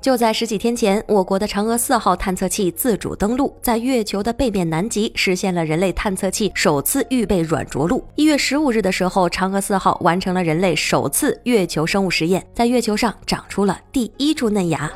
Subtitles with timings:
[0.00, 8.02] 就在十几天前，我国的嫦娥四号探测器自主登陆，在月球的背面南极实现了人类探测器首次预备软着陆。
[8.14, 14.90] 一月十五日的时候，嫦娥四号完成了人类首次月球生物实验，在月球上长出了第一株嫩芽。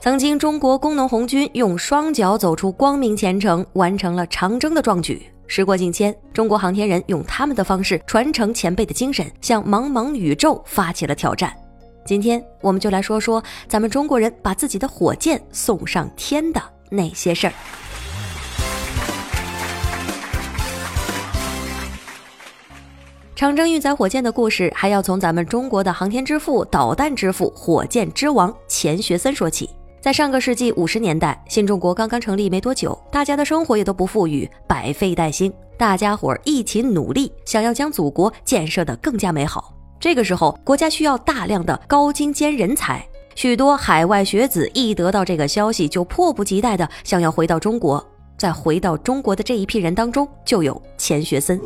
[0.00, 5.30] 曾经，中国工农红军用双脚走出光明前程，完成了长征的壮举。
[5.46, 11.54] 时过境迁，中国航天人用他们的方式传承前辈的精神，向茫茫宇宙发起了挑战。
[12.04, 17.52] 今天我们就来说说咱们中国人把自己的火箭送上天的那些事儿。
[23.34, 29.68] 长征运载火箭的故事，还要从咱们中国的航天之父、导弹之父、火箭之王钱学森说起。
[30.00, 39.73] 在上个世纪五十年代，新中国刚刚成立没多久，大家的生活也都不富裕，百废待兴，大家伙儿一起努力，想要将祖国建设得更加美好。
[40.00, 48.04] 这个时候，国家需要大量的高精尖人才，许多海外学子一得到这个消息，就迫不及待的想要回到中国。
[48.36, 51.58] 在回到中国的这一批人当中，就有钱学森。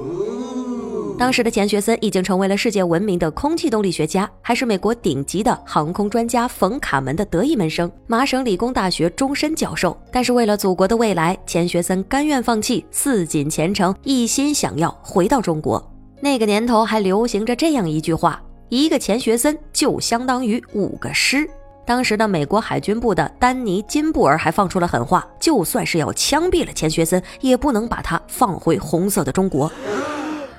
[1.18, 9.98] 当时的钱学森已经成为了世界闻名的空气动力学家，还是美国顶级的航空专家冯卡门的得意门生，麻省理工大学终身教授。
[10.12, 15.84] 但是为了祖国的未来，钱学森甘愿放弃，四锦前程，一心想要回到中国。
[16.20, 21.48] 那个年头还流行着这样一句话：一个钱学森就相当于五个师。
[21.86, 29.70] 当时的美国海军部的丹尼金布尔还放出了狠话：就算是要枪毙了钱学森，也不能把他放回红色的中国。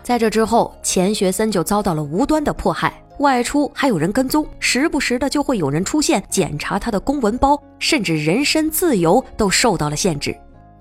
[0.02, 10.36] 在这之后，钱学森就遭到了无端的迫害，外出还有人跟踪，时不时的就会有人出现检查他的公文包，甚至人身自由都受到了限制。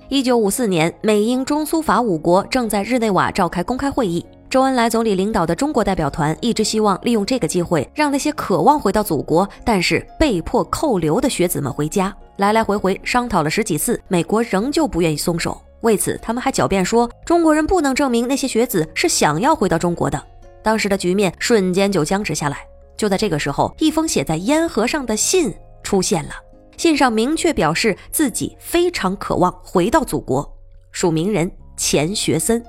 [0.09, 4.25] 一九五四年，美英中苏法五国正在日内瓦召开公开会议。
[4.51, 12.15] 周恩来总理领导的中国代表团一直希望利用这个机会，让那些渴望回到祖国但是被迫扣留的学子们回家。
[12.39, 15.61] 来来回回商讨了十几次，美国仍旧不愿意松手。
[15.83, 20.21] 为此，他们还狡辩说，中国人不能证明那些学子是想要回到中国的。
[20.63, 22.67] 当时的局面瞬间就僵持下来。
[22.97, 26.31] 就在这个时候，一封写在烟盒上的信出现了，
[26.79, 30.51] 信上明确表示自己非常渴望回到祖国，
[30.91, 32.65] 署名人钱学森。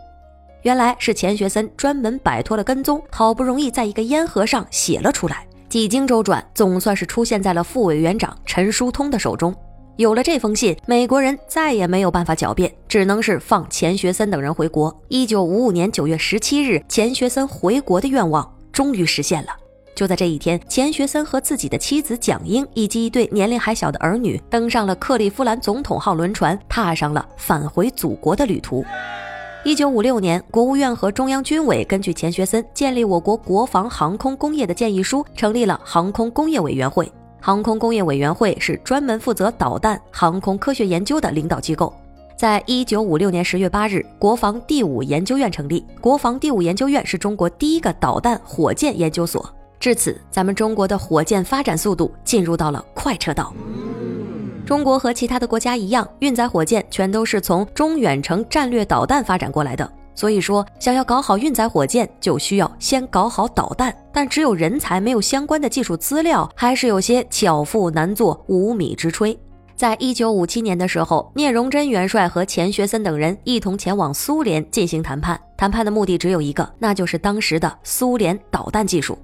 [0.63, 5.45] 原来是钱学森专门摆脱了跟踪，好不容易在一个烟盒上写了出来。
[5.69, 9.55] 几经周转，总算是出现在了副委员长陈书通的手中。
[9.97, 14.97] 有了这封信，美国人再也没有办法狡辩，只能是放钱学森等人回国。
[15.09, 19.49] 一九五五年九月十七日，钱学森回国的愿望终于实现了。
[19.93, 28.83] 就在这一天，钱学森和自己的妻子蒋英以及一对年龄还小的儿女登上了克利夫兰总统号轮船，踏上了返回祖国的旅途。
[29.65, 37.11] 一九五六年，国务院和中央军委根据钱学森建立我国国防航空工业的建议书，成立了航空工业委员会。
[37.41, 41.93] 航空工业委员会是专门负责导弹航空科学研究的领导机构。
[42.37, 45.85] 在一九五六年十月八日，国防第五研究院成立。
[45.99, 49.45] 国防第五研究院是中国第一个导弹火箭研究所。
[49.77, 53.53] 至此，咱们中国的火箭发展速度进入到了快车道。
[54.69, 59.91] 中国和其他的国家一样，运载火箭全都是从中远程战略导弹发展过来的。
[60.13, 63.91] 所以说，想要搞好运载火箭，就需要先搞好导弹。
[64.13, 69.35] 但只有人才，没有相关的技术资料，还是有些巧妇难做无米之炊。
[69.75, 75.41] 在一九五七年的时候，聂荣臻元帅和钱学森等人一同前往苏联进行谈判。
[75.57, 79.17] 谈判的目的只有一个，那就是当时的苏联导弹技术。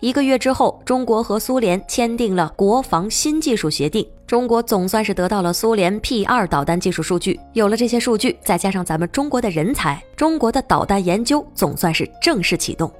[0.00, 4.04] 一个月之后，中国和苏联签订了国防新技术协定。
[4.32, 7.38] 中国总算是得到了苏联 P 二导弹技术数据。
[7.52, 12.90] 有了这些数据，再加上咱们中国的人才，中国的导弹研究总算是正式启动。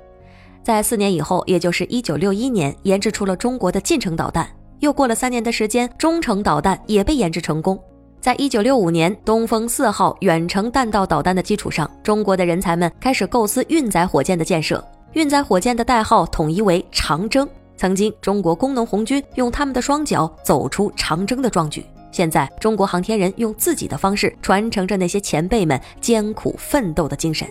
[0.62, 4.46] 在四年以后，也就是一九六一年，研制出了中国的近程导弹。
[4.80, 7.82] 又过了三年的时间，中程导弹也被研制成功。
[8.20, 14.84] 在一九六五年，东风四号远程弹道导弹的基础上，中国的人才们开始构思运载火箭的建设。
[15.14, 17.48] 运载火箭的代号统一为长征。
[17.76, 21.84] 曾经，中国工农红军用他们的双脚走出长征的壮举。
[22.10, 27.48] 现在，中国航天人用自己的方式传承着那些前辈们艰苦奋斗的精神。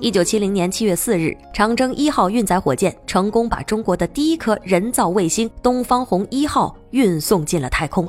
[0.00, 8.08] 一九七零年七月四日，长征一号运载火箭成功把中国的第一颗人造卫星东方红一号运送进了太空。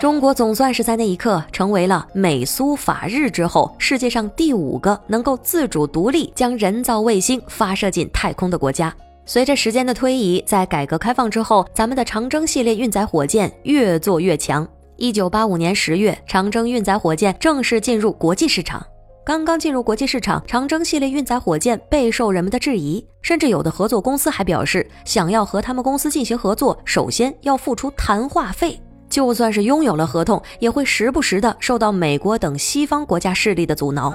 [0.00, 8.92] 中国总算是在那一刻成为了美苏法日之后世界上第五个能够自主独立将人造卫星发射进太空的国家。
[9.24, 14.66] 随着时间的推移，在改革开放之后，咱们的长征系列运载火箭越做越强。
[14.96, 18.84] 一九八五年十月，长征运载火箭正式进入国际市场。
[19.24, 28.80] 刚刚进入国际市场，长征系列运载火箭备受人们的质疑，甚至有的合作公司还表示，想要和他们公司进行合作，首先要付出谈话费。
[29.08, 34.12] 就算是拥有了合同，也会时不时的受到美国等西方国家势力的阻挠。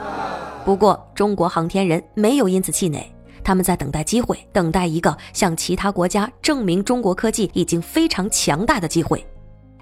[0.65, 3.09] 不过，中国航天人没有因此气馁，
[3.47, 9.25] 他们在等待机会，等待一个向其他国家证明中国科技已经非常强大的机会。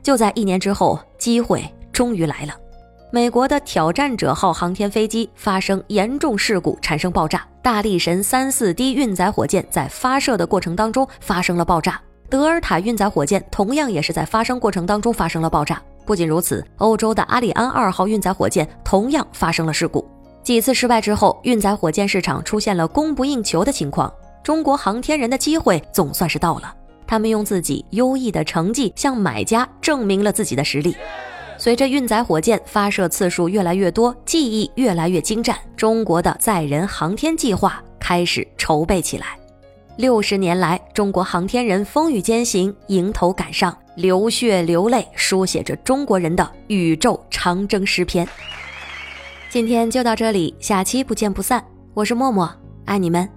[0.04, 2.54] 就在一年之后，机会终于来了。
[3.12, 7.44] 美国的挑战者号航天飞机发生严重事故，产生爆炸。
[7.64, 12.00] 大力神三四 D 运载火箭在发射的过程当中发生了爆炸。
[12.30, 15.82] 德尔塔运载火箭同样也是在发生过程当中发生了爆炸。
[16.06, 20.08] 不仅如此，欧洲的阿里安二号运载火箭同样发生了事故。
[20.46, 24.14] 几次失败之后，运载火箭市场出现了供不应求的情况。
[24.44, 26.72] 中国航天人的机会总算是到了，
[27.08, 30.96] 他们用自己优异的成绩向买家证明了自己的实力。
[31.58, 39.26] 随着运载火箭发射次数越来越多，技艺越来越精湛，中国的载人航天计划开始筹备起来。
[39.98, 48.28] 六十年来，中国航天人风雨兼行，迎头赶上，流血流泪，书写着中国人的宇宙长征诗篇。
[49.56, 51.64] 今天就到这里，下期不见不散。
[51.94, 52.54] 我是默默，
[52.84, 53.35] 爱你们。